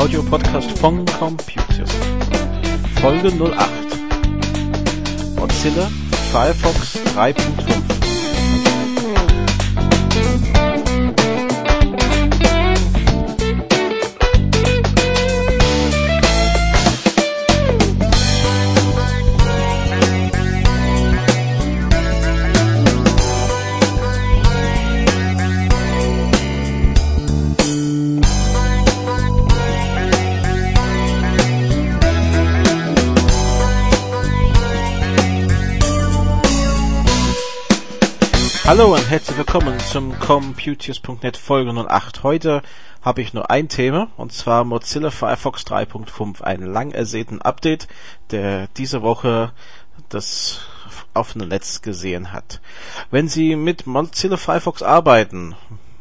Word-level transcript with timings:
Audiopodcast 0.00 0.78
von 0.78 1.04
Computers. 1.04 1.90
Folge 3.00 3.28
08. 3.28 3.70
Mozilla 5.36 5.90
Firefox 6.32 6.96
3.5 7.16 8.09
Hallo 38.70 38.94
und 38.94 39.10
herzlich 39.10 39.36
willkommen 39.36 39.80
zum 39.80 40.16
Computius.net 40.20 41.36
Folge 41.36 41.72
08. 41.72 42.22
Heute 42.22 42.62
habe 43.02 43.20
ich 43.20 43.34
nur 43.34 43.50
ein 43.50 43.68
Thema 43.68 44.12
und 44.16 44.32
zwar 44.32 44.62
Mozilla 44.62 45.10
Firefox 45.10 45.62
3.5, 45.62 46.40
einen 46.42 46.72
lang 46.72 46.92
ersehnten 46.92 47.42
Update, 47.42 47.88
der 48.30 48.68
diese 48.76 49.02
Woche 49.02 49.50
das 50.08 50.60
offene 51.14 51.46
Netz 51.46 51.82
gesehen 51.82 52.32
hat. 52.32 52.60
Wenn 53.10 53.26
Sie 53.26 53.56
mit 53.56 53.88
Mozilla 53.88 54.36
Firefox 54.36 54.84
arbeiten, 54.84 55.56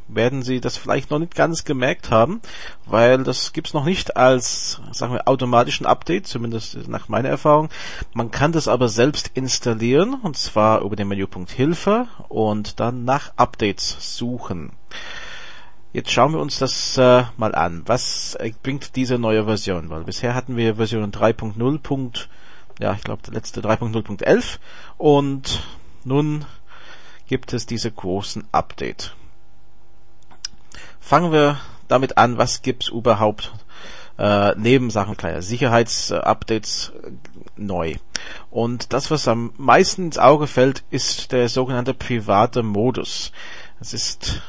werden 0.10 0.42
Sie 0.42 0.60
das 0.60 0.78
vielleicht 0.78 1.12
noch 1.12 1.20
nicht 1.20 1.36
ganz 1.36 1.64
gemerkt 1.64 2.12
haben, 2.12 2.42
weil 2.86 3.24
das 3.24 3.54
gibt's 3.54 3.74
noch 3.74 3.86
nicht 3.86 4.18
als, 4.18 4.82
sagen 4.92 5.14
wir, 5.14 5.28
automatischen 5.28 5.86
Update, 5.86 6.28
zumindest 6.28 6.88
nach 6.88 7.08
meiner 7.08 7.30
Erfahrung. 7.30 7.70
Man 8.14 8.32
kann 8.32 8.52
das 8.52 8.68
aber 8.68 8.90
selbst 8.90 9.32
installieren, 9.34 10.16
und 10.16 10.38
zwar 10.38 10.82
über 10.82 10.96
den 10.96 11.08
Menüpunkt 11.08 11.52
Hilfe 11.52 12.08
und 12.28 12.80
dann 12.80 13.06
nach 13.06 13.32
Updates 13.38 14.18
suchen. 14.18 14.72
Jetzt 15.92 16.12
schauen 16.12 16.34
wir 16.34 16.40
uns 16.40 16.60
das 16.60 16.98
äh, 16.98 17.24
mal 17.38 17.56
an. 17.56 17.82
Was 17.86 18.38
bringt 18.62 18.96
diese 18.96 19.18
neue 19.18 19.46
Version? 19.46 19.90
Weil 19.90 20.04
bisher 20.04 20.36
hatten 20.36 20.56
wir 20.56 20.76
Version 20.76 21.12
3.0. 21.12 22.28
Ja, 22.80 22.94
ich 22.94 23.04
glaube, 23.04 23.24
der 23.24 23.34
letzte 23.34 23.62
3.0.11 23.62 24.60
und 24.98 25.64
nun 26.04 26.46
gibt 27.28 27.54
es 27.54 27.66
diese 27.66 27.92
großen 27.92 28.46
Update. 28.52 29.16
Fangen 31.00 31.32
wir 31.32 31.60
damit 31.88 32.18
an, 32.18 32.38
was 32.38 32.62
gibt's 32.62 32.90
überhaupt 32.90 33.52
äh, 34.18 34.54
neben 34.58 34.90
Sachen 34.90 35.18
kleiner 35.18 35.42
Sicherheitsupdates 35.42 36.92
äh, 37.04 37.12
neu. 37.56 37.96
Und 38.52 38.94
das, 38.94 39.10
was 39.12 39.28
am 39.28 39.54
meisten 39.58 40.06
ins 40.06 40.18
Auge 40.18 40.48
fällt, 40.48 40.84
ist 40.90 41.32
der 41.32 41.50
sogenannte 41.50 41.94
private 41.94 42.64
Modus. 42.64 43.32
Es 43.80 43.94
ist 43.94 44.42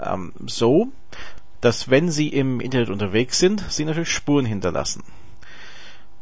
ähm, 0.00 0.32
so, 0.46 0.88
dass 1.60 1.88
wenn 1.88 2.10
Sie 2.10 2.28
im 2.28 2.60
Internet 2.60 2.90
unterwegs 2.90 3.38
sind, 3.38 3.64
Sie 3.70 3.84
natürlich 3.84 4.12
Spuren 4.12 4.44
hinterlassen. 4.44 5.02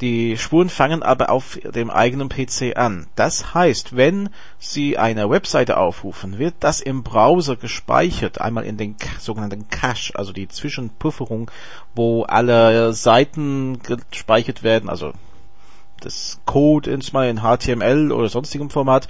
Die 0.03 0.37
Spuren 0.37 0.69
fangen 0.69 1.05
aber 1.05 1.31
auf 1.31 1.61
dem 1.63 1.89
eigenen 1.89 2.29
PC 2.29 2.77
an. 2.77 3.07
Das 3.15 3.55
heißt, 3.55 3.95
wenn 3.95 4.31
Sie 4.59 4.99
eine 4.99 5.31
Webseite 5.31 5.77
aufrufen, 5.77 6.41
wird 6.41 6.55
das 6.59 6.81
im 6.81 7.05
Browser 7.05 7.55
gespeichert, 7.55 8.41
einmal 8.41 8.65
in 8.65 8.77
den 8.77 8.97
sogenannten 9.21 9.69
Cache, 9.69 10.17
also 10.17 10.33
die 10.33 10.49
Zwischenpufferung, 10.49 11.53
wo 11.95 12.25
alle 12.25 12.93
Seiten 12.95 13.79
gespeichert 14.11 14.65
werden, 14.65 14.91
also 14.91 15.13
das 16.01 16.41
Code 16.47 16.91
in 16.91 17.01
HTML 17.01 18.11
oder 18.11 18.29
sonstigem 18.29 18.71
Format. 18.71 19.07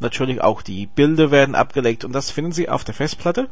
Natürlich 0.00 0.40
auch 0.40 0.62
die 0.62 0.86
Bilder 0.86 1.30
werden 1.30 1.54
abgelegt 1.54 2.06
und 2.06 2.12
das 2.12 2.30
finden 2.30 2.52
Sie 2.52 2.70
auf 2.70 2.84
der 2.84 2.94
Festplatte 2.94 3.50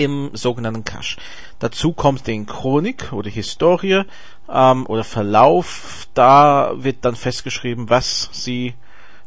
im 0.00 0.30
sogenannten 0.32 0.84
Cache. 0.84 1.18
Dazu 1.58 1.92
kommt 1.92 2.26
den 2.26 2.46
Chronik 2.46 3.12
oder 3.12 3.28
Historie 3.28 4.04
ähm, 4.48 4.86
oder 4.86 5.04
Verlauf. 5.04 6.08
Da 6.14 6.72
wird 6.74 7.04
dann 7.04 7.16
festgeschrieben, 7.16 7.90
was 7.90 8.30
sie 8.32 8.72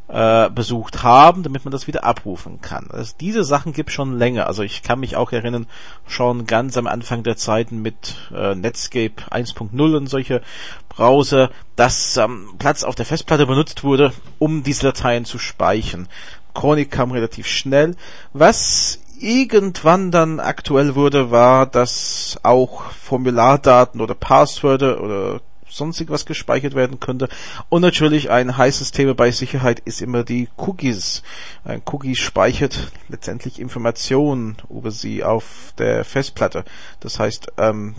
äh, 0.07 0.49
besucht 0.49 1.03
haben, 1.03 1.43
damit 1.43 1.63
man 1.63 1.71
das 1.71 1.85
wieder 1.85 2.03
abrufen 2.03 2.59
kann. 2.59 2.89
Also 2.89 3.13
diese 3.19 3.43
Sachen 3.43 3.71
gibt 3.71 3.91
schon 3.91 4.17
länger. 4.17 4.47
Also 4.47 4.63
ich 4.63 4.81
kann 4.81 4.99
mich 4.99 5.15
auch 5.15 5.31
erinnern, 5.31 5.67
schon 6.07 6.47
ganz 6.47 6.75
am 6.75 6.87
Anfang 6.87 7.21
der 7.21 7.37
Zeiten 7.37 7.83
mit 7.83 8.15
äh, 8.33 8.55
Netscape 8.55 9.13
1.0 9.29 9.95
und 9.95 10.07
solche 10.07 10.41
Browser, 10.89 11.51
dass 11.75 12.17
ähm, 12.17 12.55
Platz 12.57 12.83
auf 12.83 12.95
der 12.95 13.05
Festplatte 13.05 13.45
benutzt 13.45 13.83
wurde, 13.83 14.11
um 14.39 14.63
diese 14.63 14.87
Dateien 14.87 15.25
zu 15.25 15.37
speichern. 15.37 16.07
Chronik 16.55 16.89
kam 16.89 17.11
relativ 17.11 17.45
schnell. 17.45 17.95
Was 18.33 18.99
irgendwann 19.23 20.11
dann 20.11 20.39
aktuell 20.39 20.95
wurde, 20.95 21.31
war, 21.31 21.65
dass 21.65 22.37
auch 22.43 22.91
Formulardaten 22.91 24.01
oder 24.01 24.15
Passwörter 24.15 25.01
oder 25.01 25.41
sonstig 25.69 26.09
was 26.09 26.25
gespeichert 26.25 26.75
werden 26.75 26.99
könnte. 26.99 27.29
Und 27.69 27.81
natürlich 27.81 28.29
ein 28.29 28.57
heißes 28.57 28.91
Thema 28.91 29.15
bei 29.15 29.31
Sicherheit 29.31 29.79
ist 29.79 30.01
immer 30.01 30.23
die 30.23 30.49
Cookies. 30.57 31.23
Ein 31.63 31.81
Cookie 31.85 32.15
speichert 32.15 32.91
letztendlich 33.07 33.59
Informationen 33.59 34.57
über 34.69 34.91
sie 34.91 35.23
auf 35.23 35.73
der 35.77 36.05
Festplatte. 36.05 36.63
Das 36.99 37.19
heißt, 37.19 37.53
ähm, 37.57 37.95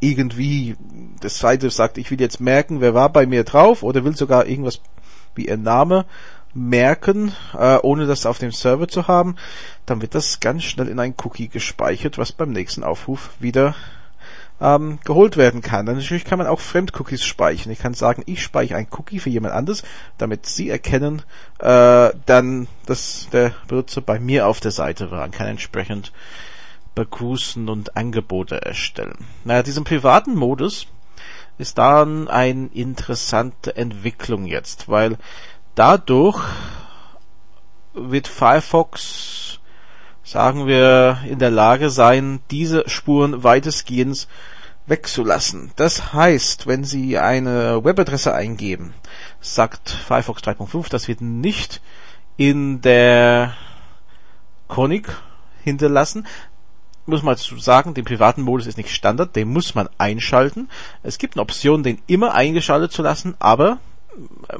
irgendwie 0.00 0.76
das 1.20 1.38
Seite 1.38 1.70
sagt, 1.70 1.98
ich 1.98 2.10
will 2.10 2.20
jetzt 2.20 2.40
merken, 2.40 2.80
wer 2.80 2.94
war 2.94 3.10
bei 3.10 3.26
mir 3.26 3.44
drauf 3.44 3.82
oder 3.82 4.04
will 4.04 4.16
sogar 4.16 4.46
irgendwas 4.46 4.80
wie 5.34 5.48
ihr 5.48 5.56
Name 5.56 6.04
merken, 6.54 7.32
äh, 7.56 7.76
ohne 7.82 8.06
das 8.06 8.26
auf 8.26 8.38
dem 8.38 8.52
Server 8.52 8.88
zu 8.88 9.08
haben, 9.08 9.36
dann 9.86 10.00
wird 10.00 10.14
das 10.14 10.40
ganz 10.40 10.64
schnell 10.64 10.88
in 10.88 10.98
ein 10.98 11.14
Cookie 11.22 11.48
gespeichert, 11.48 12.18
was 12.18 12.32
beim 12.32 12.50
nächsten 12.50 12.82
Aufruf 12.82 13.30
wieder 13.38 13.74
ähm, 14.60 14.98
geholt 15.04 15.36
werden 15.36 15.60
kann. 15.60 15.86
Dann 15.86 15.96
natürlich 15.96 16.24
kann 16.24 16.38
man 16.38 16.46
auch 16.46 16.60
Fremdcookies 16.60 17.24
speichern. 17.24 17.72
Ich 17.72 17.78
kann 17.78 17.94
sagen, 17.94 18.22
ich 18.26 18.42
speichere 18.42 18.78
ein 18.78 18.88
Cookie 18.90 19.20
für 19.20 19.30
jemand 19.30 19.54
anderes, 19.54 19.82
damit 20.16 20.46
Sie 20.46 20.68
erkennen, 20.68 21.22
äh, 21.58 22.10
dann, 22.26 22.68
dass 22.86 23.28
der 23.32 23.52
Benutzer 23.68 24.00
bei 24.00 24.18
mir 24.18 24.46
auf 24.46 24.60
der 24.60 24.72
Seite 24.72 25.10
war 25.10 25.24
und 25.24 25.32
kann 25.32 25.46
entsprechend 25.46 26.12
begrüßen 26.94 27.68
und 27.68 27.96
Angebote 27.96 28.60
erstellen. 28.60 29.24
Naja, 29.44 29.62
diesen 29.62 29.84
privaten 29.84 30.34
Modus 30.34 30.88
ist 31.56 31.78
dann 31.78 32.28
eine 32.28 32.68
interessante 32.72 33.76
Entwicklung 33.76 34.46
jetzt, 34.46 34.88
weil 34.88 35.18
dadurch 35.78 36.42
wird 37.94 38.26
Firefox, 38.26 39.60
sagen 40.24 40.66
wir, 40.66 41.18
in 41.28 41.38
der 41.38 41.50
Lage 41.50 41.90
sein, 41.90 42.40
diese 42.50 42.88
Spuren 42.88 43.44
weitestgehend 43.44 44.26
wegzulassen. 44.86 45.70
Das 45.76 46.12
heißt, 46.12 46.66
wenn 46.66 46.82
Sie 46.82 47.18
eine 47.18 47.84
Webadresse 47.84 48.34
eingeben, 48.34 48.94
sagt 49.40 49.90
Firefox 49.90 50.42
3.5, 50.42 50.90
das 50.90 51.06
wird 51.06 51.20
nicht 51.20 51.80
in 52.36 52.80
der 52.80 53.54
Chronik 54.68 55.08
hinterlassen. 55.62 56.26
Muss 57.06 57.22
man 57.22 57.36
dazu 57.36 57.56
sagen, 57.58 57.94
den 57.94 58.04
privaten 58.04 58.42
Modus 58.42 58.66
ist 58.66 58.78
nicht 58.78 58.90
Standard, 58.90 59.36
den 59.36 59.48
muss 59.48 59.74
man 59.74 59.88
einschalten. 59.96 60.68
Es 61.02 61.18
gibt 61.18 61.36
eine 61.36 61.42
Option, 61.42 61.82
den 61.82 62.02
immer 62.06 62.34
eingeschaltet 62.34 62.92
zu 62.92 63.02
lassen, 63.02 63.34
aber 63.38 63.78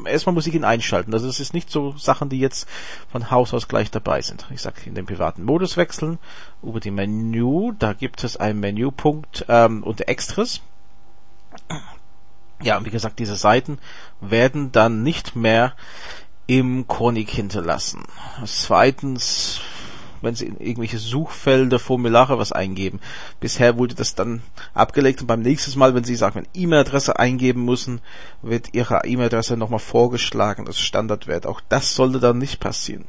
erstmal 0.05 0.34
muss 0.34 0.46
ich 0.46 0.55
ihn 0.55 0.64
einschalten. 0.64 1.12
Also 1.12 1.28
es 1.28 1.40
ist 1.40 1.55
nicht 1.55 1.70
so 1.70 1.96
Sachen, 1.96 2.28
die 2.28 2.38
jetzt 2.38 2.69
von 3.10 3.31
Haus 3.31 3.55
aus 3.55 3.69
gleich 3.69 3.90
dabei 3.90 4.22
sind. 4.22 4.46
Ich 4.50 4.62
sage 4.62 4.82
in 4.87 4.94
den 4.94 5.06
privaten 5.06 5.44
Modus 5.44 5.76
wechseln, 5.76 6.19
über 6.62 6.81
die 6.81 6.90
Menü, 6.90 7.72
da 7.78 7.93
gibt 7.93 8.25
es 8.25 8.37
einen 8.37 8.60
Menüpunkt 8.60 9.44
ähm, 9.49 9.82
unter 9.82 10.08
Extras. 10.08 10.60
Ja, 12.62 12.76
und 12.76 12.87
wie 12.87 12.90
gesagt, 12.90 13.19
diese 13.19 13.37
Seiten 13.37 13.78
werden 14.20 14.72
dann 14.72 15.02
nicht 15.02 15.37
mehr 15.37 15.75
im 16.46 16.88
Chronik 16.88 17.31
hinterlassen. 17.31 18.05
Zweitens 18.44 19.60
wenn 20.23 20.35
Sie 20.35 20.47
in 20.47 20.59
irgendwelche 20.59 20.99
Suchfelder, 20.99 21.79
Formulare 21.79 22.38
was 22.38 22.53
eingeben. 22.53 23.00
Bisher 23.41 23.76
wurde 23.79 23.94
das 23.94 24.15
dann 24.15 24.43
abgelegt 24.75 25.20
und 25.20 25.26
beim 25.26 25.43
nächsten 25.43 25.79
Mal, 25.79 25.94
wenn 25.94 26.05
Sie 26.05 26.17
sagen, 26.17 26.38
eine 26.38 26.49
E-Mail-Adresse 26.55 27.19
eingeben 27.19 27.65
müssen, 27.65 28.00
wird 28.43 28.75
Ihre 28.75 29.05
E-Mail-Adresse 29.05 29.56
nochmal 29.56 29.79
vorgeschlagen 29.79 30.67
als 30.67 30.81
Standardwert. 30.81 31.47
Auch 31.47 31.61
das 31.69 31.94
sollte 31.94 32.20
dann 32.20 32.38
nicht 32.38 32.61
passieren. 32.61 33.05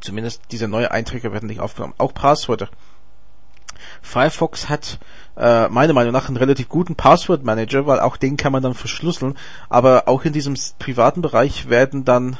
Zumindest 0.00 0.42
diese 0.50 0.68
neuen 0.68 0.88
Einträge 0.88 1.32
werden 1.32 1.46
nicht 1.46 1.60
aufgenommen. 1.60 1.94
Auch 1.96 2.12
Passwörter. 2.12 2.68
Firefox 4.02 4.68
hat 4.68 4.98
äh, 5.36 5.68
meiner 5.68 5.92
Meinung 5.92 6.12
nach 6.12 6.28
einen 6.28 6.36
relativ 6.36 6.68
guten 6.68 6.94
Password 6.94 7.44
Manager, 7.44 7.86
weil 7.86 8.00
auch 8.00 8.16
den 8.16 8.36
kann 8.36 8.52
man 8.52 8.62
dann 8.62 8.74
verschlüsseln. 8.74 9.36
Aber 9.68 10.06
auch 10.06 10.24
in 10.24 10.32
diesem 10.32 10.56
privaten 10.78 11.22
Bereich 11.22 11.68
werden 11.68 12.04
dann 12.04 12.36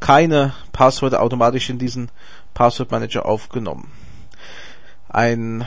keine 0.00 0.54
Passwörter 0.72 1.22
automatisch 1.22 1.70
in 1.70 1.78
diesen 1.78 2.10
Password 2.56 2.90
Manager 2.90 3.26
aufgenommen. 3.26 3.92
Ein 5.10 5.60
äh, 5.60 5.66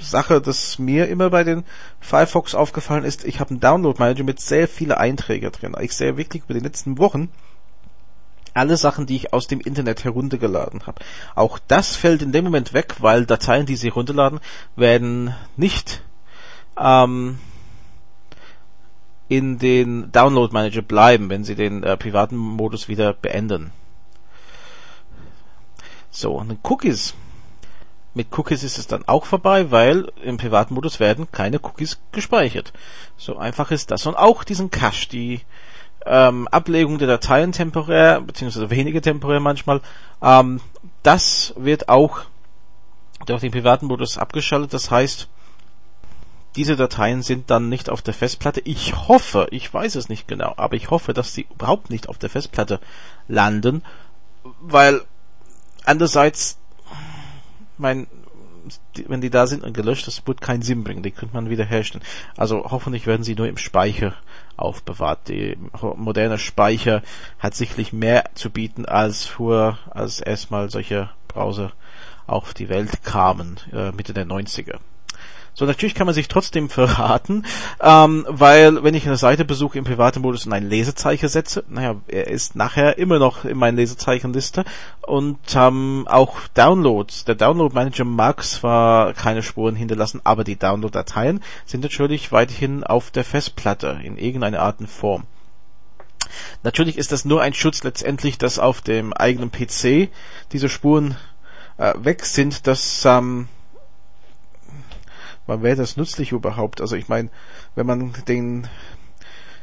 Sache, 0.00 0.40
das 0.40 0.78
mir 0.78 1.08
immer 1.08 1.30
bei 1.30 1.42
den 1.42 1.64
Firefox 2.00 2.54
aufgefallen 2.54 3.02
ist, 3.02 3.24
ich 3.24 3.40
habe 3.40 3.50
einen 3.50 3.60
Download 3.60 3.98
Manager 3.98 4.22
mit 4.22 4.40
sehr 4.40 4.68
vielen 4.68 4.92
Einträgen 4.92 5.50
drin. 5.50 5.76
Ich 5.80 5.96
sehe 5.96 6.16
wirklich 6.16 6.44
über 6.44 6.54
die 6.54 6.60
letzten 6.60 6.96
Wochen 6.96 7.28
alle 8.54 8.76
Sachen, 8.76 9.06
die 9.06 9.16
ich 9.16 9.32
aus 9.32 9.48
dem 9.48 9.60
Internet 9.60 10.04
heruntergeladen 10.04 10.86
habe. 10.86 11.02
Auch 11.34 11.58
das 11.66 11.96
fällt 11.96 12.22
in 12.22 12.30
dem 12.30 12.44
Moment 12.44 12.72
weg, 12.72 12.94
weil 13.00 13.26
Dateien, 13.26 13.66
die 13.66 13.76
Sie 13.76 13.88
herunterladen, 13.88 14.38
werden 14.76 15.34
nicht 15.56 16.02
ähm, 16.80 17.40
in 19.26 19.58
den 19.58 20.12
Download 20.12 20.52
Manager 20.52 20.82
bleiben, 20.82 21.30
wenn 21.30 21.42
Sie 21.42 21.56
den 21.56 21.82
äh, 21.82 21.96
privaten 21.96 22.36
Modus 22.36 22.86
wieder 22.86 23.12
beenden. 23.12 23.72
So, 26.10 26.32
und 26.32 26.58
Cookies. 26.62 27.14
Mit 28.14 28.36
Cookies 28.36 28.64
ist 28.64 28.78
es 28.78 28.86
dann 28.86 29.06
auch 29.06 29.26
vorbei, 29.26 29.70
weil 29.70 30.10
im 30.22 30.38
privaten 30.38 30.74
Modus 30.74 30.98
werden 30.98 31.30
keine 31.30 31.60
Cookies 31.62 32.00
gespeichert. 32.12 32.72
So 33.16 33.36
einfach 33.36 33.70
ist 33.70 33.90
das. 33.90 34.06
Und 34.06 34.16
auch 34.16 34.44
diesen 34.44 34.70
Cache, 34.70 35.08
die 35.08 35.40
ähm, 36.06 36.48
Ablegung 36.48 36.98
der 36.98 37.08
Dateien 37.08 37.52
temporär, 37.52 38.20
beziehungsweise 38.20 38.70
weniger 38.70 39.02
temporär 39.02 39.40
manchmal, 39.40 39.80
ähm, 40.22 40.60
das 41.02 41.54
wird 41.56 41.88
auch 41.88 42.20
durch 43.26 43.40
den 43.40 43.52
privaten 43.52 43.86
Modus 43.86 44.18
abgeschaltet. 44.18 44.72
Das 44.72 44.90
heißt, 44.90 45.28
diese 46.56 46.76
Dateien 46.76 47.22
sind 47.22 47.50
dann 47.50 47.68
nicht 47.68 47.90
auf 47.90 48.02
der 48.02 48.14
Festplatte. 48.14 48.60
Ich 48.64 49.08
hoffe, 49.08 49.46
ich 49.50 49.72
weiß 49.72 49.94
es 49.94 50.08
nicht 50.08 50.26
genau, 50.26 50.54
aber 50.56 50.74
ich 50.76 50.90
hoffe, 50.90 51.12
dass 51.12 51.34
sie 51.34 51.46
überhaupt 51.54 51.90
nicht 51.90 52.08
auf 52.08 52.18
der 52.18 52.30
Festplatte 52.30 52.80
landen, 53.28 53.84
weil 54.60 55.02
andererseits, 55.88 56.58
mein, 57.78 58.06
wenn 59.06 59.20
die 59.20 59.30
da 59.30 59.46
sind 59.46 59.64
und 59.64 59.72
gelöscht, 59.72 60.06
das 60.06 60.26
wird 60.26 60.40
keinen 60.40 60.62
Sinn 60.62 60.84
bringen. 60.84 61.02
Die 61.02 61.10
könnte 61.10 61.34
man 61.34 61.50
wieder 61.50 61.64
herstellen. 61.64 62.04
Also 62.36 62.70
hoffentlich 62.70 63.06
werden 63.06 63.22
sie 63.22 63.34
nur 63.34 63.48
im 63.48 63.56
Speicher 63.56 64.14
aufbewahrt. 64.56 65.28
Die 65.28 65.56
moderne 65.96 66.38
Speicher 66.38 67.02
hat 67.38 67.54
sicherlich 67.54 67.92
mehr 67.92 68.30
zu 68.34 68.50
bieten 68.50 68.84
als 68.84 69.24
vor, 69.24 69.78
als 69.90 70.20
erstmal 70.20 70.70
solche 70.70 71.10
Browser 71.28 71.72
auf 72.26 72.52
die 72.52 72.68
Welt 72.68 73.02
kamen, 73.04 73.56
äh, 73.72 73.90
Mitte 73.92 74.12
der 74.12 74.26
90er. 74.26 74.78
So, 75.58 75.66
natürlich 75.66 75.96
kann 75.96 76.06
man 76.06 76.14
sich 76.14 76.28
trotzdem 76.28 76.70
verraten, 76.70 77.44
ähm, 77.80 78.24
weil 78.28 78.84
wenn 78.84 78.94
ich 78.94 79.08
eine 79.08 79.16
Seite 79.16 79.44
besuche 79.44 79.76
im 79.76 79.84
privaten 79.84 80.22
Modus 80.22 80.46
und 80.46 80.52
ein 80.52 80.68
Lesezeichen 80.68 81.28
setze, 81.28 81.64
naja, 81.68 81.96
er 82.06 82.28
ist 82.28 82.54
nachher 82.54 82.96
immer 82.96 83.18
noch 83.18 83.44
in 83.44 83.58
meiner 83.58 83.78
Lesezeichenliste 83.78 84.64
und 85.02 85.40
ähm, 85.56 86.06
auch 86.08 86.36
Downloads. 86.54 87.24
Der 87.24 87.34
Download 87.34 87.74
Manager 87.74 88.04
mag 88.04 88.44
zwar 88.44 89.14
keine 89.14 89.42
Spuren 89.42 89.74
hinterlassen, 89.74 90.20
aber 90.22 90.44
die 90.44 90.54
Download-Dateien 90.54 91.40
sind 91.66 91.82
natürlich 91.82 92.30
weiterhin 92.30 92.84
auf 92.84 93.10
der 93.10 93.24
Festplatte 93.24 93.98
in 94.04 94.16
irgendeiner 94.16 94.60
Art 94.60 94.78
und 94.78 94.88
Form. 94.88 95.24
Natürlich 96.62 96.98
ist 96.98 97.10
das 97.10 97.24
nur 97.24 97.42
ein 97.42 97.54
Schutz 97.54 97.82
letztendlich, 97.82 98.38
dass 98.38 98.60
auf 98.60 98.80
dem 98.80 99.12
eigenen 99.12 99.50
PC 99.50 100.08
diese 100.52 100.68
Spuren 100.68 101.16
äh, 101.78 101.94
weg 101.98 102.24
sind, 102.24 102.68
dass 102.68 103.04
ähm, 103.04 103.48
wann 105.48 105.62
wäre 105.62 105.76
das 105.76 105.96
nützlich 105.96 106.32
überhaupt? 106.32 106.80
Also 106.80 106.94
ich 106.94 107.08
meine, 107.08 107.30
wenn 107.74 107.86
man 107.86 108.12
den 108.28 108.68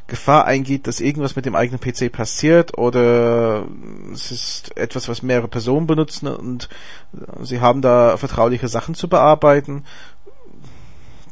Gefahr 0.07 0.45
eingeht, 0.45 0.87
dass 0.87 0.99
irgendwas 0.99 1.35
mit 1.35 1.45
dem 1.45 1.55
eigenen 1.55 1.79
PC 1.79 2.11
passiert 2.11 2.77
oder 2.77 3.65
es 4.13 4.31
ist 4.31 4.77
etwas, 4.77 5.07
was 5.07 5.23
mehrere 5.23 5.47
Personen 5.47 5.87
benutzen 5.87 6.27
und 6.27 6.69
sie 7.41 7.59
haben 7.59 7.81
da 7.81 8.17
vertrauliche 8.17 8.67
Sachen 8.67 8.93
zu 8.93 9.07
bearbeiten, 9.07 9.83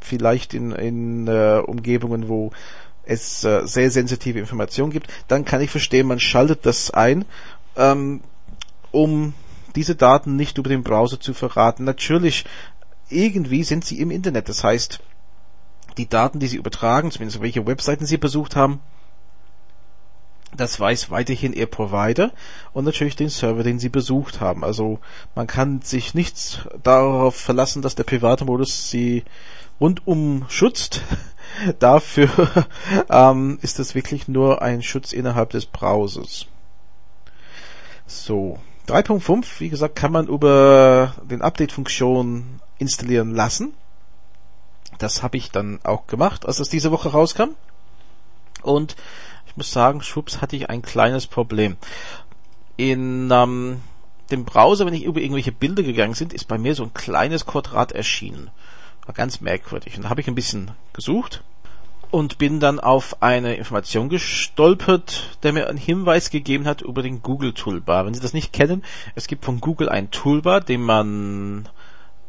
vielleicht 0.01 0.53
in, 0.53 0.71
in 0.71 1.27
äh, 1.27 1.61
Umgebungen, 1.65 2.29
wo 2.29 2.51
es 3.03 3.43
äh, 3.43 3.61
sehr 3.65 3.91
sensitive 3.91 4.39
Informationen 4.39 4.91
gibt, 4.91 5.07
dann 5.27 5.45
kann 5.45 5.61
ich 5.61 5.69
verstehen, 5.69 6.07
man 6.07 6.19
schaltet 6.19 6.65
das 6.65 6.89
ein, 6.89 7.25
ähm, 7.75 8.21
um 8.91 9.33
diese 9.75 9.95
Daten 9.95 10.35
nicht 10.35 10.57
über 10.57 10.69
den 10.69 10.83
Browser 10.83 11.19
zu 11.19 11.33
verraten. 11.33 11.83
Natürlich 11.83 12.45
irgendwie 13.13 13.63
sind 13.63 13.85
sie 13.85 13.99
im 13.99 14.11
Internet. 14.11 14.49
Das 14.49 14.63
heißt, 14.63 14.99
die 15.97 16.09
Daten, 16.09 16.39
die 16.39 16.47
sie 16.47 16.57
übertragen, 16.57 17.11
zumindest 17.11 17.41
welche 17.41 17.65
Webseiten 17.65 18.05
sie 18.05 18.17
besucht 18.17 18.55
haben, 18.55 18.79
das 20.55 20.79
weiß 20.79 21.09
weiterhin 21.09 21.53
ihr 21.53 21.65
Provider 21.65 22.31
und 22.73 22.85
natürlich 22.85 23.15
den 23.15 23.29
Server, 23.29 23.63
den 23.63 23.79
sie 23.79 23.89
besucht 23.89 24.39
haben. 24.39 24.63
Also 24.63 24.99
man 25.35 25.47
kann 25.47 25.81
sich 25.81 26.13
nichts 26.13 26.59
darauf 26.83 27.35
verlassen, 27.35 27.81
dass 27.81 27.95
der 27.95 28.03
private 28.03 28.45
Modus 28.45 28.89
sie 28.89 29.23
rundum 29.79 30.45
schützt. 30.49 31.01
Dafür 31.79 32.29
ähm, 33.09 33.59
ist 33.61 33.79
das 33.79 33.95
wirklich 33.95 34.27
nur 34.27 34.61
ein 34.61 34.81
Schutz 34.81 35.13
innerhalb 35.13 35.49
des 35.51 35.65
Browsers. 35.65 36.47
So. 38.05 38.59
3.5, 38.87 39.45
wie 39.59 39.69
gesagt, 39.69 39.95
kann 39.95 40.11
man 40.11 40.27
über 40.27 41.13
den 41.23 41.41
Update-Funktion 41.41 42.59
installieren 42.83 43.33
lassen. 43.33 43.73
Das 44.97 45.23
habe 45.23 45.37
ich 45.37 45.51
dann 45.51 45.79
auch 45.83 46.05
gemacht, 46.07 46.45
als 46.45 46.59
es 46.59 46.69
diese 46.69 46.91
Woche 46.91 47.09
rauskam. 47.09 47.55
Und 48.61 48.95
ich 49.47 49.55
muss 49.55 49.71
sagen, 49.71 50.01
schwupps 50.01 50.41
hatte 50.41 50.55
ich 50.55 50.69
ein 50.69 50.81
kleines 50.81 51.27
Problem. 51.27 51.77
In 52.75 53.29
ähm, 53.31 53.81
dem 54.31 54.45
Browser, 54.45 54.85
wenn 54.85 54.93
ich 54.93 55.03
über 55.03 55.21
irgendwelche 55.21 55.51
Bilder 55.51 55.83
gegangen 55.83 56.13
sind, 56.13 56.33
ist 56.33 56.47
bei 56.47 56.57
mir 56.57 56.75
so 56.75 56.83
ein 56.83 56.93
kleines 56.93 57.45
Quadrat 57.45 57.93
erschienen. 57.93 58.49
War 59.05 59.15
ganz 59.15 59.41
merkwürdig. 59.41 59.95
Und 59.95 60.03
da 60.03 60.09
habe 60.09 60.21
ich 60.21 60.27
ein 60.27 60.35
bisschen 60.35 60.71
gesucht 60.91 61.43
und 62.11 62.37
bin 62.37 62.59
dann 62.59 62.79
auf 62.79 63.23
eine 63.23 63.55
Information 63.55 64.07
gestolpert, 64.09 65.37
der 65.41 65.53
mir 65.53 65.67
einen 65.67 65.79
Hinweis 65.79 66.29
gegeben 66.29 66.65
hat 66.65 66.81
über 66.81 67.01
den 67.01 67.21
Google 67.21 67.53
Toolbar. 67.53 68.05
Wenn 68.05 68.13
Sie 68.13 68.19
das 68.19 68.33
nicht 68.33 68.53
kennen, 68.53 68.83
es 69.15 69.27
gibt 69.27 69.45
von 69.45 69.59
Google 69.59 69.89
einen 69.89 70.11
Toolbar, 70.11 70.61
den 70.61 70.81
man 70.81 71.69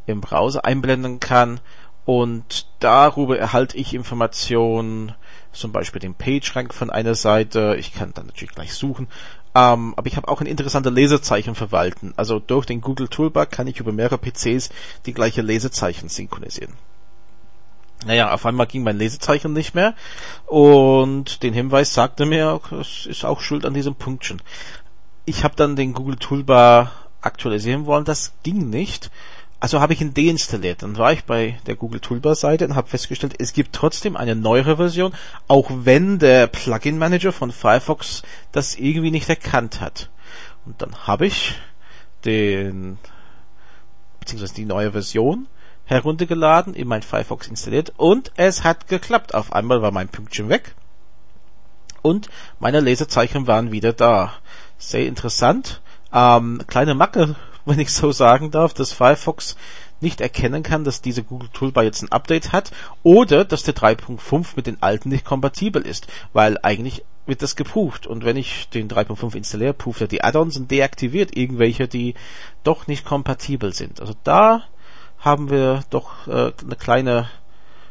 im 0.06 0.20
Browser 0.20 0.64
einblenden 0.64 1.20
kann 1.20 1.60
und 2.04 2.66
darüber 2.80 3.38
erhalte 3.38 3.76
ich 3.76 3.94
Informationen, 3.94 5.14
zum 5.52 5.72
Beispiel 5.72 6.00
den 6.00 6.14
PageRank 6.14 6.74
von 6.74 6.90
einer 6.90 7.14
Seite. 7.14 7.76
Ich 7.78 7.94
kann 7.94 8.12
dann 8.14 8.26
natürlich 8.26 8.54
gleich 8.54 8.74
suchen. 8.74 9.08
Ähm, 9.54 9.94
aber 9.96 10.06
ich 10.06 10.16
habe 10.16 10.28
auch 10.28 10.40
ein 10.40 10.46
interessantes 10.46 10.92
Lesezeichen 10.92 11.54
verwalten. 11.54 12.12
Also 12.16 12.40
durch 12.40 12.66
den 12.66 12.80
Google 12.80 13.08
Toolbar 13.08 13.46
kann 13.46 13.68
ich 13.68 13.78
über 13.78 13.92
mehrere 13.92 14.18
PCs 14.18 14.70
die 15.06 15.14
gleiche 15.14 15.42
Lesezeichen 15.42 16.08
synchronisieren. 16.08 16.74
Naja, 18.04 18.34
auf 18.34 18.44
einmal 18.44 18.66
ging 18.66 18.82
mein 18.82 18.98
Lesezeichen 18.98 19.52
nicht 19.54 19.74
mehr 19.74 19.94
und 20.44 21.42
den 21.42 21.54
Hinweis 21.54 21.94
sagte 21.94 22.26
mir, 22.26 22.60
es 22.78 23.06
ist 23.06 23.24
auch 23.24 23.40
schuld 23.40 23.64
an 23.64 23.72
diesem 23.72 23.94
Punktchen. 23.94 24.42
Ich 25.24 25.42
habe 25.42 25.56
dann 25.56 25.74
den 25.74 25.94
Google 25.94 26.16
Toolbar 26.16 26.92
aktualisieren 27.22 27.86
wollen, 27.86 28.04
das 28.04 28.34
ging 28.42 28.68
nicht 28.68 29.10
also 29.64 29.80
habe 29.80 29.94
ich 29.94 30.02
ihn 30.02 30.12
deinstalliert. 30.12 30.82
Dann 30.82 30.98
war 30.98 31.14
ich 31.14 31.24
bei 31.24 31.58
der 31.64 31.74
Google 31.74 31.98
Toolbar 31.98 32.34
Seite 32.34 32.66
und 32.66 32.74
habe 32.74 32.86
festgestellt, 32.86 33.36
es 33.38 33.54
gibt 33.54 33.74
trotzdem 33.74 34.14
eine 34.14 34.36
neuere 34.36 34.76
Version, 34.76 35.14
auch 35.48 35.70
wenn 35.72 36.18
der 36.18 36.48
Plugin 36.48 36.98
Manager 36.98 37.32
von 37.32 37.50
Firefox 37.50 38.24
das 38.52 38.76
irgendwie 38.76 39.10
nicht 39.10 39.30
erkannt 39.30 39.80
hat. 39.80 40.10
Und 40.66 40.82
dann 40.82 41.06
habe 41.06 41.24
ich 41.24 41.54
den 42.26 42.98
beziehungsweise 44.20 44.52
die 44.52 44.66
neue 44.66 44.92
Version 44.92 45.46
heruntergeladen, 45.86 46.74
in 46.74 46.86
mein 46.86 47.02
Firefox 47.02 47.48
installiert 47.48 47.94
und 47.96 48.32
es 48.36 48.64
hat 48.64 48.86
geklappt. 48.88 49.32
Auf 49.32 49.54
einmal 49.54 49.80
war 49.80 49.92
mein 49.92 50.08
Pünktchen 50.08 50.50
weg 50.50 50.74
und 52.02 52.28
meine 52.58 52.80
Lesezeichen 52.80 53.46
waren 53.46 53.72
wieder 53.72 53.94
da. 53.94 54.34
Sehr 54.76 55.06
interessant. 55.06 55.80
Ähm, 56.12 56.60
kleine 56.66 56.94
Macke 56.94 57.34
wenn 57.76 57.80
ich 57.80 57.92
so 57.92 58.12
sagen 58.12 58.50
darf, 58.50 58.74
dass 58.74 58.92
Firefox 58.92 59.56
nicht 60.00 60.20
erkennen 60.20 60.62
kann, 60.62 60.84
dass 60.84 61.00
diese 61.00 61.22
Google 61.22 61.48
Toolbar 61.52 61.84
jetzt 61.84 62.02
ein 62.02 62.12
Update 62.12 62.52
hat 62.52 62.70
oder 63.02 63.44
dass 63.44 63.62
der 63.62 63.74
3.5 63.74 64.48
mit 64.56 64.66
den 64.66 64.82
alten 64.82 65.08
nicht 65.08 65.24
kompatibel 65.24 65.82
ist, 65.82 66.06
weil 66.32 66.58
eigentlich 66.62 67.04
wird 67.26 67.40
das 67.42 67.56
geprüft 67.56 68.06
und 68.06 68.24
wenn 68.24 68.36
ich 68.36 68.68
den 68.68 68.88
3.5 68.88 69.34
installiere, 69.34 69.72
prüft 69.72 70.02
er 70.02 70.08
die 70.08 70.22
Add-ons 70.22 70.58
und 70.58 70.70
deaktiviert 70.70 71.36
irgendwelche, 71.36 71.88
die 71.88 72.14
doch 72.64 72.86
nicht 72.86 73.06
kompatibel 73.06 73.72
sind. 73.72 74.00
Also 74.00 74.14
da 74.24 74.64
haben 75.18 75.50
wir 75.50 75.84
doch 75.88 76.26
äh, 76.26 76.52
eine 76.62 76.76
kleine 76.76 77.30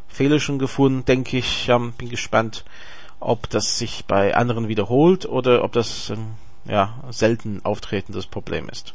Fehler 0.07 0.39
schon 0.39 0.59
gefunden, 0.59 1.05
denke 1.05 1.37
ich. 1.37 1.67
Ähm, 1.67 1.93
bin 1.93 2.09
gespannt, 2.09 2.63
ob 3.19 3.49
das 3.49 3.79
sich 3.79 4.05
bei 4.05 4.35
anderen 4.35 4.67
wiederholt 4.67 5.25
oder 5.25 5.63
ob 5.63 5.71
das 5.71 6.11
ähm, 6.11 6.35
ja, 6.65 6.93
selten 7.09 7.61
auftretendes 7.63 8.27
Problem 8.27 8.69
ist. 8.69 8.93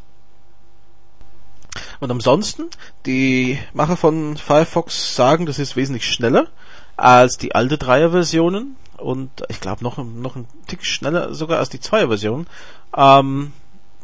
Und 2.00 2.10
ansonsten, 2.10 2.64
die 3.06 3.58
Macher 3.72 3.96
von 3.96 4.36
Firefox 4.36 5.16
sagen, 5.16 5.46
das 5.46 5.58
ist 5.58 5.76
wesentlich 5.76 6.06
schneller 6.06 6.48
als 6.96 7.38
die 7.38 7.54
alte 7.54 7.78
Dreier-Versionen 7.78 8.76
und 8.96 9.30
ich 9.48 9.60
glaube 9.60 9.84
noch, 9.84 9.98
noch 9.98 10.36
ein 10.36 10.46
Tick 10.66 10.84
schneller 10.84 11.32
sogar 11.34 11.58
als 11.58 11.68
die 11.70 11.80
Zweier-Version 11.80 12.46
ähm, 12.96 13.52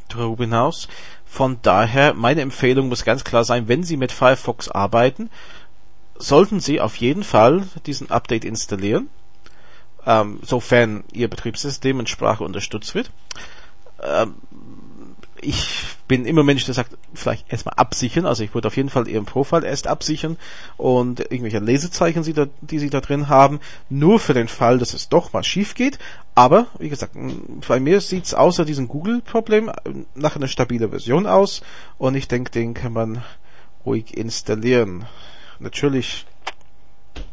darüber 0.08 0.44
hinaus. 0.44 0.88
Von 1.26 1.58
daher, 1.62 2.14
meine 2.14 2.42
Empfehlung 2.42 2.88
muss 2.88 3.04
ganz 3.04 3.24
klar 3.24 3.44
sein, 3.44 3.66
wenn 3.66 3.82
Sie 3.82 3.96
mit 3.96 4.12
Firefox 4.12 4.68
arbeiten, 4.68 5.30
sollten 6.16 6.60
Sie 6.60 6.80
auf 6.80 6.96
jeden 6.96 7.24
Fall 7.24 7.66
diesen 7.86 8.10
Update 8.10 8.44
installieren, 8.44 9.08
ähm, 10.06 10.38
sofern 10.42 11.02
Ihr 11.12 11.28
Betriebssystem 11.28 11.98
in 11.98 12.06
Sprache 12.06 12.44
unterstützt 12.44 12.94
wird. 12.94 13.10
Ähm, 14.00 14.36
ich 15.44 15.84
bin 16.08 16.26
immer 16.26 16.42
Mensch, 16.42 16.64
der 16.64 16.74
sagt, 16.74 16.96
vielleicht 17.14 17.50
erstmal 17.50 17.74
absichern. 17.76 18.26
Also 18.26 18.42
ich 18.42 18.54
würde 18.54 18.68
auf 18.68 18.76
jeden 18.76 18.90
Fall 18.90 19.08
Ihren 19.08 19.24
Profil 19.24 19.64
erst 19.64 19.86
absichern 19.86 20.36
und 20.76 21.20
irgendwelche 21.20 21.58
Lesezeichen, 21.58 22.22
die, 22.60 22.78
Sie 22.78 22.90
da 22.90 23.00
drin 23.00 23.28
haben, 23.28 23.60
nur 23.88 24.18
für 24.18 24.34
den 24.34 24.48
Fall, 24.48 24.78
dass 24.78 24.94
es 24.94 25.08
doch 25.08 25.32
mal 25.32 25.44
schief 25.44 25.74
geht. 25.74 25.98
Aber, 26.34 26.66
wie 26.78 26.88
gesagt, 26.88 27.16
bei 27.68 27.80
mir 27.80 28.00
sieht 28.00 28.24
es 28.24 28.34
außer 28.34 28.64
diesem 28.64 28.88
Google-Problem 28.88 29.70
nach 30.14 30.36
einer 30.36 30.48
stabilen 30.48 30.90
Version 30.90 31.26
aus 31.26 31.62
und 31.98 32.14
ich 32.14 32.28
denke, 32.28 32.50
den 32.50 32.74
kann 32.74 32.92
man 32.92 33.22
ruhig 33.86 34.16
installieren. 34.16 35.06
Natürlich, 35.58 36.26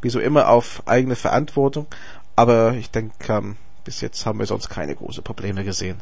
wie 0.01 0.09
so 0.09 0.19
immer, 0.19 0.49
auf 0.49 0.83
eigene 0.85 1.15
Verantwortung, 1.15 1.87
aber 2.35 2.73
ich 2.73 2.91
denke, 2.91 3.13
ähm, 3.29 3.57
bis 3.83 4.01
jetzt 4.01 4.25
haben 4.25 4.37
wir 4.37 4.45
sonst 4.45 4.69
keine 4.69 4.95
großen 4.95 5.23
Probleme 5.23 5.63
gesehen 5.63 6.01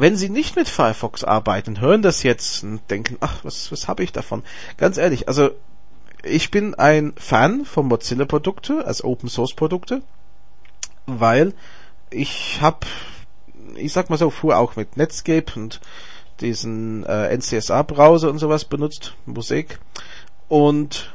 wenn 0.00 0.16
Sie 0.16 0.28
nicht 0.28 0.56
mit 0.56 0.68
Firefox 0.68 1.24
arbeiten, 1.24 1.80
hören 1.80 2.02
das 2.02 2.22
jetzt 2.22 2.62
und 2.62 2.80
denken, 2.90 3.16
ach, 3.20 3.44
was, 3.44 3.70
was 3.70 3.88
habe 3.88 4.02
ich 4.02 4.12
davon? 4.12 4.42
Ganz 4.76 4.96
ehrlich, 4.96 5.28
also 5.28 5.50
ich 6.22 6.50
bin 6.50 6.74
ein 6.74 7.12
Fan 7.16 7.64
von 7.64 7.86
Mozilla-Produkte, 7.86 8.86
als 8.86 9.02
Open-Source-Produkte, 9.02 10.02
weil 11.06 11.54
ich 12.10 12.58
habe, 12.60 12.86
ich 13.76 13.92
sag 13.92 14.10
mal 14.10 14.18
so, 14.18 14.30
fuhr 14.30 14.58
auch 14.58 14.76
mit 14.76 14.96
Netscape 14.96 15.52
und 15.56 15.80
diesen 16.40 17.04
äh, 17.04 17.36
NCSA-Browser 17.36 18.30
und 18.30 18.38
sowas 18.38 18.64
benutzt, 18.64 19.14
Musik. 19.26 19.78
Und 20.48 21.14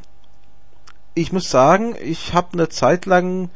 ich 1.14 1.32
muss 1.32 1.50
sagen, 1.50 1.96
ich 2.02 2.34
habe 2.34 2.54
eine 2.54 2.70
Zeit 2.70 3.06
lang 3.06 3.50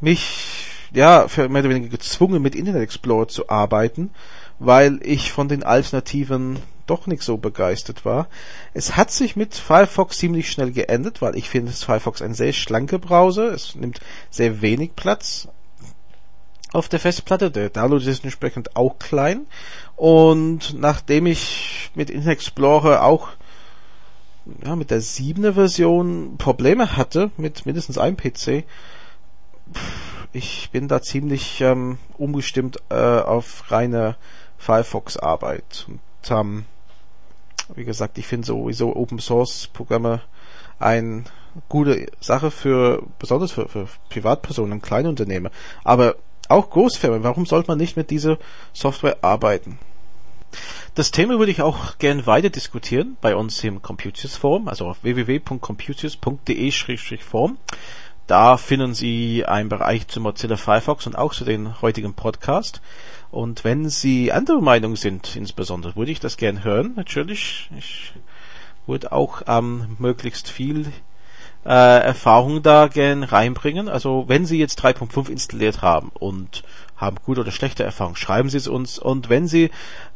mich 0.00 0.68
ja 0.92 1.28
für 1.28 1.48
mehr 1.48 1.60
oder 1.60 1.70
weniger 1.70 1.88
gezwungen, 1.88 2.42
mit 2.42 2.54
Internet 2.54 2.82
Explorer 2.82 3.28
zu 3.28 3.48
arbeiten 3.48 4.10
weil 4.58 5.00
ich 5.02 5.32
von 5.32 5.48
den 5.48 5.62
Alternativen 5.62 6.58
doch 6.86 7.06
nicht 7.06 7.22
so 7.22 7.36
begeistert 7.38 8.04
war. 8.04 8.28
Es 8.74 8.96
hat 8.96 9.10
sich 9.10 9.36
mit 9.36 9.54
Firefox 9.54 10.18
ziemlich 10.18 10.50
schnell 10.50 10.72
geändert, 10.72 11.22
weil 11.22 11.36
ich 11.36 11.48
finde, 11.48 11.72
Firefox 11.72 12.20
ein 12.22 12.34
sehr 12.34 12.52
schlanker 12.52 12.98
Browser. 12.98 13.52
Es 13.52 13.74
nimmt 13.74 14.00
sehr 14.30 14.60
wenig 14.60 14.94
Platz 14.94 15.48
auf 16.72 16.88
der 16.88 17.00
Festplatte. 17.00 17.50
Der 17.50 17.70
Download 17.70 18.04
ist 18.04 18.24
entsprechend 18.24 18.76
auch 18.76 18.98
klein. 18.98 19.46
Und 19.96 20.74
nachdem 20.78 21.26
ich 21.26 21.90
mit 21.94 22.10
Internet 22.10 22.38
Explorer 22.38 23.02
auch 23.02 23.28
ja, 24.64 24.76
mit 24.76 24.90
der 24.90 25.00
siebener 25.00 25.54
Version 25.54 26.36
Probleme 26.36 26.96
hatte, 26.96 27.30
mit 27.38 27.64
mindestens 27.64 27.96
einem 27.96 28.16
PC, 28.16 28.64
ich 30.32 30.68
bin 30.70 30.88
da 30.88 31.00
ziemlich 31.00 31.60
ähm, 31.60 31.98
umgestimmt 32.18 32.78
äh, 32.90 32.94
auf 32.94 33.70
reine 33.70 34.16
Firefox 34.64 35.16
Arbeit. 35.18 35.86
Und 35.88 36.00
ähm, 36.30 36.64
wie 37.74 37.84
gesagt, 37.84 38.16
ich 38.16 38.26
finde 38.26 38.46
sowieso 38.46 38.96
Open 38.96 39.18
Source 39.18 39.66
Programme 39.66 40.22
eine 40.78 41.24
gute 41.68 42.06
Sache 42.20 42.50
für, 42.50 43.02
besonders 43.18 43.52
für, 43.52 43.68
für 43.68 43.88
Privatpersonen, 44.08 44.80
Kleinunternehmen. 44.80 45.52
Aber 45.84 46.14
auch 46.48 46.70
Großfirmen, 46.70 47.24
warum 47.24 47.44
sollte 47.44 47.70
man 47.70 47.76
nicht 47.76 47.98
mit 47.98 48.10
dieser 48.10 48.38
Software 48.72 49.18
arbeiten? 49.20 49.78
Das 50.94 51.10
Thema 51.10 51.38
würde 51.38 51.52
ich 51.52 51.60
auch 51.60 51.98
gern 51.98 52.24
weiter 52.26 52.48
diskutieren 52.48 53.18
bei 53.20 53.36
uns 53.36 53.62
im 53.64 53.82
Computers 53.82 54.36
Forum, 54.36 54.68
also 54.68 54.86
auf 54.86 55.02
www.computers.de-forum. 55.02 57.58
Da 58.26 58.56
finden 58.56 58.94
Sie 58.94 59.44
einen 59.44 59.68
Bereich 59.68 60.08
zu 60.08 60.20
Mozilla 60.20 60.56
Firefox 60.56 61.06
und 61.06 61.16
auch 61.16 61.34
zu 61.34 61.44
den 61.44 61.82
heutigen 61.82 62.14
Podcast. 62.14 62.80
Und 63.30 63.64
wenn 63.64 63.90
Sie 63.90 64.32
andere 64.32 64.62
Meinung 64.62 64.96
sind, 64.96 65.36
insbesondere, 65.36 65.96
würde 65.96 66.10
ich 66.10 66.20
das 66.20 66.36
gern 66.36 66.64
hören, 66.64 66.94
natürlich. 66.96 67.68
Ich 67.76 68.14
würde 68.86 69.12
auch 69.12 69.42
ähm, 69.46 69.96
möglichst 69.98 70.48
viel 70.48 70.90
äh, 71.64 71.68
Erfahrung 71.68 72.62
da 72.62 72.88
gern 72.88 73.22
reinbringen. 73.22 73.88
Also 73.88 74.24
wenn 74.28 74.46
Sie 74.46 74.58
jetzt 74.58 74.82
3.5 74.84 75.30
installiert 75.30 75.82
haben 75.82 76.10
und 76.14 76.62
haben 76.96 77.16
gute 77.24 77.40
oder 77.40 77.50
schlechte 77.50 77.82
Erfahrungen, 77.82 78.16
schreiben 78.16 78.48
Sie 78.48 78.56
es 78.56 78.68
uns. 78.68 78.98
Und 78.98 79.28
wenn 79.28 79.46
Sie 79.48 79.70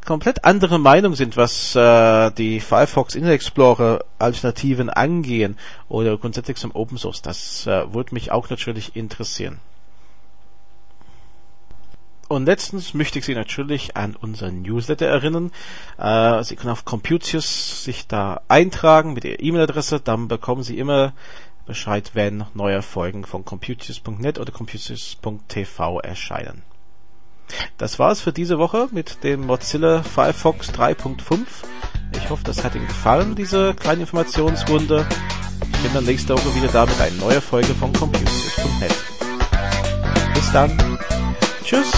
komplett 0.04 0.44
andere 0.44 0.78
Meinung 0.78 1.14
sind, 1.14 1.36
was 1.36 1.74
äh, 1.74 2.30
die 2.32 2.60
Firefox 2.60 3.14
Internet 3.14 3.36
Explorer 3.36 4.04
Alternativen 4.18 4.90
angehen 4.90 5.58
oder 5.88 6.16
grundsätzlich 6.16 6.56
zum 6.56 6.74
Open 6.74 6.98
Source, 6.98 7.22
das 7.22 7.66
äh, 7.66 7.92
würde 7.92 8.14
mich 8.14 8.30
auch 8.30 8.50
natürlich 8.50 8.96
interessieren. 8.96 9.58
Und 12.28 12.44
letztens 12.44 12.92
möchte 12.92 13.18
ich 13.18 13.24
Sie 13.24 13.34
natürlich 13.34 13.96
an 13.96 14.14
unseren 14.14 14.60
Newsletter 14.60 15.06
erinnern. 15.06 15.50
Äh, 15.96 16.44
Sie 16.44 16.56
können 16.56 16.72
auf 16.72 16.84
Computius 16.84 17.84
sich 17.84 18.06
da 18.06 18.42
eintragen 18.48 19.14
mit 19.14 19.24
Ihrer 19.24 19.40
E-Mail-Adresse, 19.40 20.00
dann 20.00 20.28
bekommen 20.28 20.62
Sie 20.62 20.78
immer 20.78 21.14
Bescheid, 21.66 22.10
wenn 22.14 22.44
neue 22.54 22.82
Folgen 22.82 23.24
von 23.24 23.44
Computius.net 23.44 24.38
oder 24.38 24.52
Computius.tv 24.52 26.00
erscheinen. 26.00 26.62
Das 27.78 27.98
war's 27.98 28.20
für 28.20 28.32
diese 28.32 28.58
Woche 28.58 28.88
mit 28.90 29.24
dem 29.24 29.46
Mozilla 29.46 30.02
Firefox 30.02 30.70
3.5. 30.70 31.46
Ich 32.14 32.30
hoffe, 32.30 32.44
das 32.44 32.62
hat 32.62 32.74
Ihnen 32.74 32.88
gefallen, 32.88 33.34
diese 33.36 33.74
kleine 33.74 34.02
Informationsrunde. 34.02 35.06
Ich 35.72 35.82
bin 35.82 35.94
dann 35.94 36.04
nächste 36.04 36.34
Woche 36.34 36.54
wieder 36.54 36.68
da 36.68 36.84
mit 36.84 37.00
einer 37.00 37.16
neuen 37.16 37.40
Folge 37.40 37.74
von 37.74 37.92
Computius.net. 37.92 38.94
Bis 40.34 40.52
dann. 40.52 40.98
Tschüss. 41.64 41.90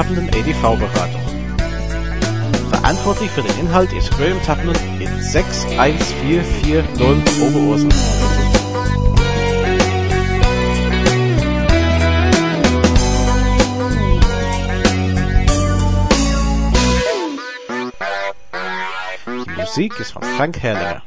Tappenden 0.00 0.30
ADV-Beratung. 0.30 1.20
Verantwortlich 2.70 3.30
für 3.32 3.42
den 3.42 3.58
Inhalt 3.58 3.92
ist 3.92 4.10
Graham 4.12 4.42
Tappenden 4.42 4.74
in 4.98 5.20
61440 5.20 7.42
Oberursel. 7.42 7.90
Die 19.26 19.60
Musik 19.60 20.00
ist 20.00 20.12
von 20.12 20.22
Frank 20.22 20.62
Herrlinger. 20.62 21.02